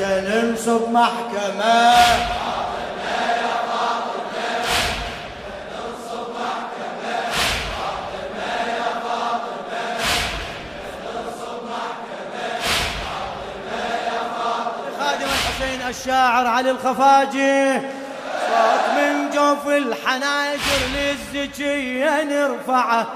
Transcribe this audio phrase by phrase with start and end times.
[0.00, 1.92] يمتى ننصب محكمة.
[15.88, 17.80] الشاعر علي الخفاجي.
[18.48, 23.06] صوت من جوف الحناجر للزكية نرفعه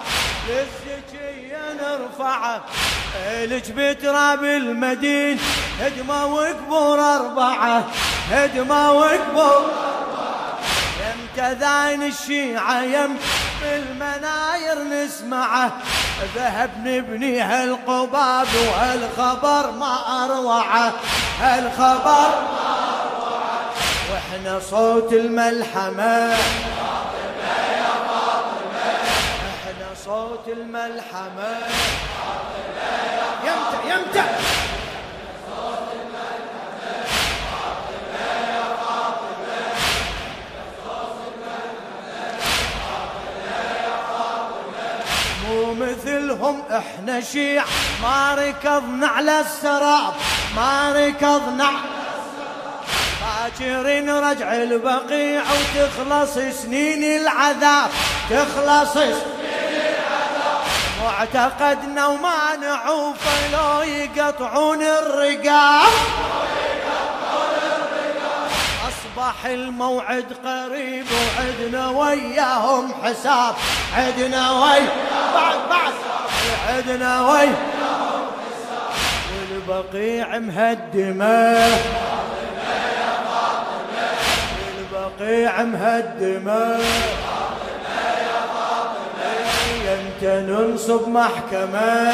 [0.48, 2.60] للزكية نرفعه.
[3.46, 5.38] لك بتراب المدين
[5.80, 7.84] هدمة وقبور أربعة
[8.30, 9.70] هدمة وقبور
[11.00, 13.16] يمتى ذاين الشيعة يم
[13.62, 15.72] بالمناير نسمعه.
[16.36, 20.92] ذهب نبني هالقباب وهالخبر ما أروعه
[21.40, 23.66] هالخبر ما أروعه.
[24.10, 26.36] وإحنا صوت الملحمة
[30.04, 31.58] صوت الملحمة.
[46.56, 47.64] مثلهم إحنا شيع
[48.02, 50.14] ما ركضنا على السراب.
[50.56, 51.70] ما ركضنا.
[53.20, 57.90] باكر نرجع البقيع وتخلص سنين العذاب.
[58.30, 59.14] تخلص سنين
[59.70, 60.62] العذاب.
[61.04, 63.16] معتقدنا وما نعوف
[63.52, 65.92] لو يقطعون الرقاب.
[68.88, 73.54] أصبح الموعد قريب وعدنا وياهم حساب.
[73.96, 74.80] عدنا وي
[75.34, 75.92] بعد بعد.
[76.68, 77.48] عدنا وي
[79.50, 81.66] والبقيع مهدمه
[84.78, 86.78] البقيع مهدمه
[89.86, 92.12] يمتى ننصب محكمه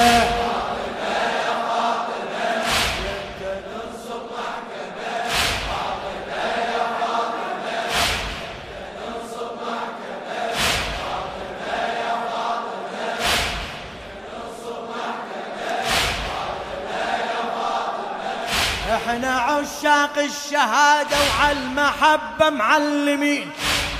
[19.08, 23.50] إحنا عشاق الشهادة وعلى المحبة معلمين.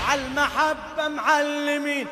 [0.09, 2.07] على المحبة معلمين.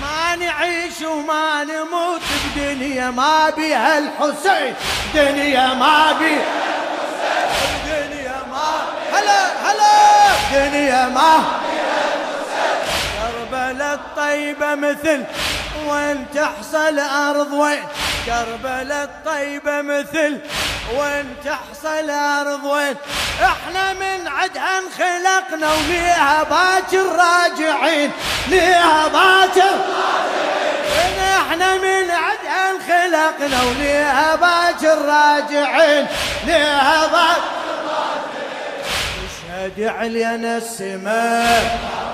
[0.00, 2.20] ما نعيش وما نموت
[2.56, 4.74] بدنيا ما بيها الحسين.
[5.14, 6.44] دنيا ما بيها
[7.86, 8.68] دنيا ما
[9.12, 10.68] هلا هلا.
[10.68, 11.44] دنيا ما
[13.22, 15.24] كربلاء الطيبة مثل
[15.86, 17.82] وين تحصل أرض وين.
[18.26, 20.40] كربلاء الطيبة مثل
[20.94, 22.96] وين تحصل أرض؟ وين؟
[23.42, 28.10] إحنا من عدها انخلقنا وليها باكر راجعين
[28.48, 29.74] ليها باكر
[31.40, 36.06] إحنا من عدها انخلقنا وليها باكر راجعين
[36.46, 37.56] ليها باكر
[39.26, 42.05] اشهد علينا السماء.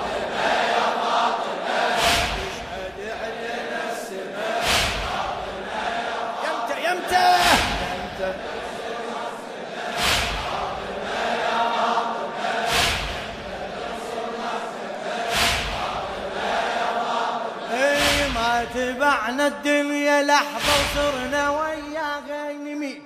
[18.75, 23.03] تبعنا الدنيا لحظة وصرنا وياها ينمين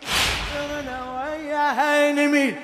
[0.54, 2.56] صرنا وياها ينمين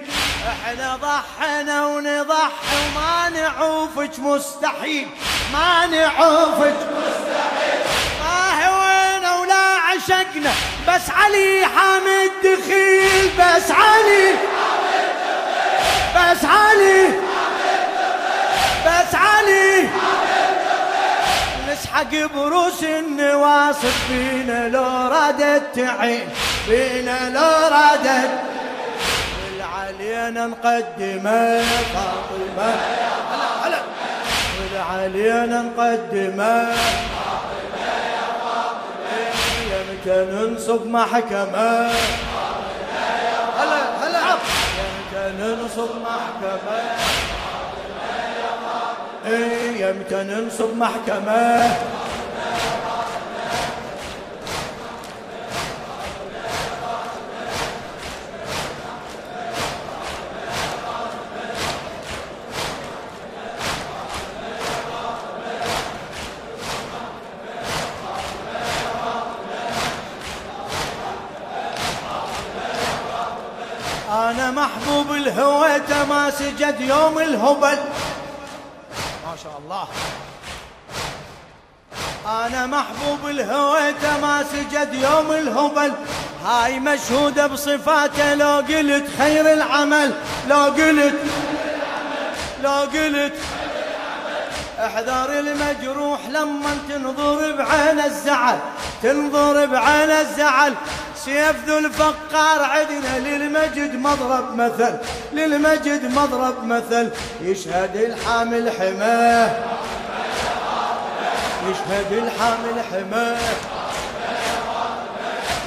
[0.47, 5.07] إحنا ضحنا ونضحي وما نعوفك مستحيل.
[5.53, 7.81] ما نعوفك مستحيل.
[8.23, 10.51] ما هوينا ولا عشقنا.
[10.87, 14.33] بس علي حامد دخيل بس علي
[16.15, 17.07] بس علي
[18.85, 19.89] بس علي
[21.93, 26.29] نسحق بروس النواصب فينا لو رادت تعين
[26.65, 28.29] فينا لو رادت
[29.43, 31.61] والعلينا نقدمه
[31.93, 32.75] فاطمة.
[34.59, 36.73] والعلينا نقدمه
[39.71, 41.91] يمتى ننصب محكمة.
[43.59, 44.19] هلا هلا
[44.79, 46.81] يمتى ننصب محكمة.
[49.25, 51.71] إيه، يمتى ننصب محكمة.
[74.11, 75.79] أنا محبوب الهوى
[76.09, 77.77] ما سجد يوم الهبل.
[79.43, 79.87] شاء الله.
[82.45, 85.93] أنا محبوب الهوى ما سجد يوم الهبل.
[86.45, 90.13] هاي مشهودة بصفاته لو قلت خير العمل.
[90.47, 91.15] لو قلت
[92.61, 93.33] لو قلت
[94.79, 98.59] احذر المجروح لما تنظر بعين الزعل.
[99.03, 100.73] تنظر بعين الزعل.
[101.25, 104.97] سيف ذو الفقار عدنا للمجد مضرب مثل
[105.33, 107.09] للمجد مضرب مثل.
[107.41, 109.51] يشهد الحامل حماه.
[111.69, 113.37] يشهد الحامل حماه.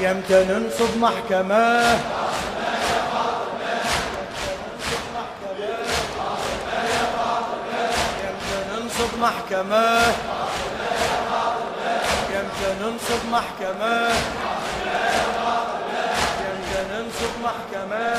[0.01, 1.99] يمتى ننصب محكمه
[8.73, 10.01] ننصب محكمة
[12.35, 14.09] يمتى ننصب يمتى
[17.47, 18.17] محكمة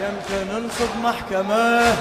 [0.00, 1.96] يمتى ننصب محكمة.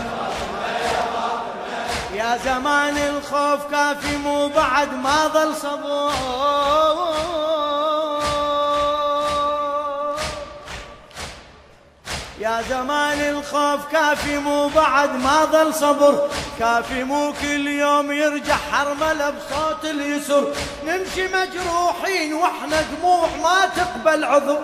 [2.14, 7.41] يا زمان الخوف كافي مو بعد ما ظل صبور.
[12.42, 16.30] يا زمان الخوف كافي مو بعد ما ظل صبر.
[16.60, 20.54] كافي مو كل يوم يرجع حرمله بصوت اليسر.
[20.86, 24.60] نمشي مجروحين وإحنا دموع ما تقبل عذر.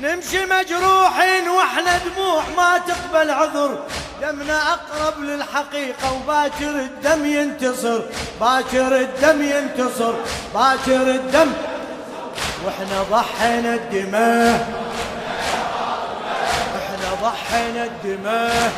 [0.00, 3.78] نمشي مجروحين وإحنا دموع ما تقبل عذر.
[4.22, 8.00] دمنا أقرب للحقيقة وباكر الدم ينتصر.
[8.40, 10.14] باكر الدم ينتصر.
[10.54, 11.52] باكر الدم.
[12.64, 14.82] وإحنا ضحينا الدماء.
[17.22, 18.72] ضحينا الدماء.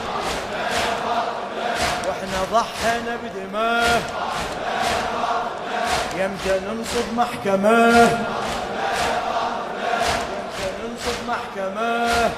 [2.06, 4.02] وإحنا ضحينا بدماء.
[6.18, 7.78] يمتى ننصب محكمة.
[10.34, 12.30] يمتى ننصب محكمة.